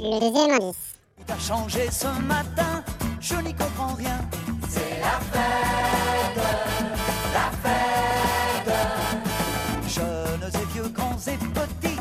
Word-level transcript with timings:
Le 0.00 0.20
deuxième 0.20 0.52
indice. 0.52 0.94
Tout 1.16 1.32
a 1.32 1.38
changé 1.38 1.90
ce 1.90 2.06
matin, 2.22 2.84
je 3.20 3.34
n'y 3.34 3.52
comprends 3.52 3.94
rien. 3.94 4.20
C'est 4.68 5.00
la 5.00 5.18
fête, 5.32 6.38
la 7.34 7.50
fête. 7.62 8.72
Jeunes 9.88 10.50
et 10.54 10.66
vieux, 10.72 10.88
grands 10.90 11.18
et 11.26 11.36
petits, 11.36 12.00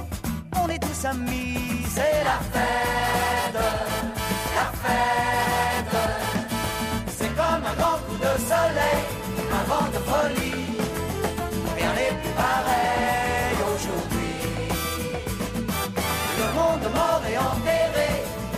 on 0.64 0.70
est 0.70 0.78
tous 0.78 1.06
amis. 1.06 1.86
C'est 1.90 2.24
la 2.24 2.40
fête, 2.54 3.17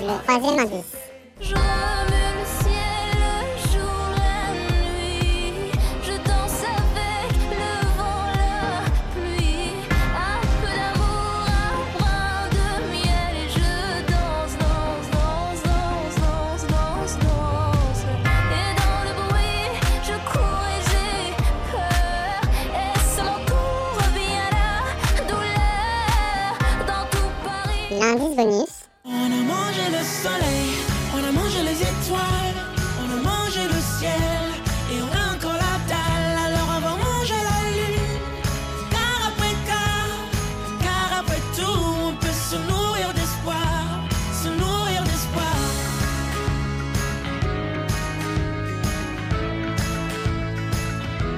Le 0.10 0.16
troisième 0.24 0.58
indice. 0.58 0.96
Je 1.40 1.54
le 1.54 1.60
ciel, 2.58 3.14
le 3.14 3.32
jour, 3.70 4.02
la 4.18 4.42
nuit. 4.58 5.70
Je 6.02 6.14
danse 6.28 6.62
avec 6.66 7.32
le 7.52 7.74
vent, 7.96 8.26
la 8.34 8.90
pluie. 9.14 9.86
Un 10.18 10.42
peu 10.62 10.72
d'amour, 10.80 11.46
un 11.46 11.78
brin 12.00 12.42
de 12.50 12.68
miel. 12.90 13.34
Et 13.38 13.50
je 13.54 13.72
danse, 14.10 14.56
danse, 14.58 15.10
danse, 15.14 15.62
danse, 15.70 16.18
danse, 16.26 16.64
danse, 16.74 17.16
danse. 17.20 18.02
Et 18.50 18.70
dans 18.82 19.02
le 19.06 19.14
bruit, 19.30 19.70
je 20.02 20.16
cours 20.32 20.66
et 20.74 20.82
j'ai 20.90 21.22
peur. 21.70 22.42
Et 22.74 22.98
c'est 23.14 23.22
mon 23.22 23.70
revient 24.00 24.50
la 24.58 24.74
douleur. 25.30 26.50
Dans 26.88 27.06
tout 27.12 27.32
Paris. 27.46 28.00
L'indice 28.00 28.36
bonus. 28.36 28.79